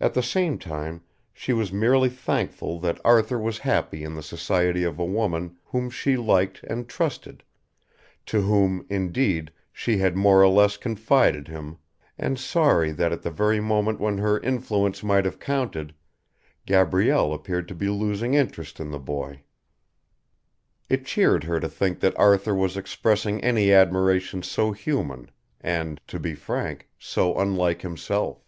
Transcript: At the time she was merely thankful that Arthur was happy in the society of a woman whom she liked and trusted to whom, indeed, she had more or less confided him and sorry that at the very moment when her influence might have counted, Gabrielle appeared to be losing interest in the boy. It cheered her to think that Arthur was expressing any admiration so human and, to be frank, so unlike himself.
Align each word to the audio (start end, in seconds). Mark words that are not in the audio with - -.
At 0.00 0.14
the 0.14 0.22
time 0.58 1.02
she 1.34 1.52
was 1.52 1.70
merely 1.74 2.08
thankful 2.08 2.80
that 2.80 2.98
Arthur 3.04 3.38
was 3.38 3.58
happy 3.68 4.02
in 4.02 4.14
the 4.14 4.22
society 4.22 4.82
of 4.82 4.98
a 4.98 5.04
woman 5.04 5.58
whom 5.62 5.90
she 5.90 6.16
liked 6.16 6.64
and 6.64 6.88
trusted 6.88 7.42
to 8.24 8.40
whom, 8.40 8.86
indeed, 8.88 9.50
she 9.70 9.98
had 9.98 10.16
more 10.16 10.40
or 10.42 10.48
less 10.48 10.78
confided 10.78 11.48
him 11.48 11.76
and 12.16 12.38
sorry 12.40 12.92
that 12.92 13.12
at 13.12 13.20
the 13.20 13.30
very 13.30 13.60
moment 13.60 14.00
when 14.00 14.16
her 14.16 14.40
influence 14.40 15.02
might 15.02 15.26
have 15.26 15.38
counted, 15.38 15.94
Gabrielle 16.64 17.34
appeared 17.34 17.68
to 17.68 17.74
be 17.74 17.90
losing 17.90 18.32
interest 18.32 18.80
in 18.80 18.90
the 18.90 18.98
boy. 18.98 19.42
It 20.88 21.04
cheered 21.04 21.44
her 21.44 21.60
to 21.60 21.68
think 21.68 22.00
that 22.00 22.18
Arthur 22.18 22.54
was 22.54 22.78
expressing 22.78 23.38
any 23.44 23.70
admiration 23.70 24.42
so 24.42 24.72
human 24.72 25.30
and, 25.60 26.00
to 26.06 26.18
be 26.18 26.34
frank, 26.34 26.88
so 26.98 27.38
unlike 27.38 27.82
himself. 27.82 28.38